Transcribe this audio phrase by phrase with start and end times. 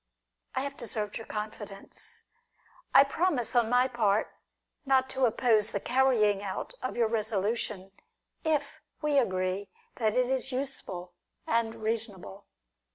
[0.55, 2.23] I have deserved your confidence.
[2.91, 4.33] I promise, on my part,
[4.83, 7.91] not to oppose the carrying out of your resolution,
[8.43, 11.13] if we agree that it is useful
[11.45, 12.47] and reasonable.